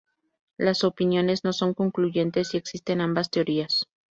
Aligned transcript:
Las 0.57 0.83
opiniones 0.83 1.43
no 1.43 1.53
son 1.53 1.75
concluyentes 1.75 2.55
y 2.55 2.57
existen 2.57 3.01
ambas 3.01 3.29
teorías. 3.29 3.87